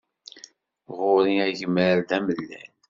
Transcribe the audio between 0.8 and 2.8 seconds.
Ɣur-i agmer d amellal.